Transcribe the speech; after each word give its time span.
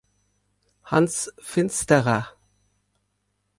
Hans 0.85 1.29
Finsterer. 1.37 2.33